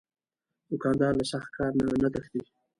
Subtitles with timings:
[0.69, 2.41] دوکاندار له سخت کار نه نه تښتي.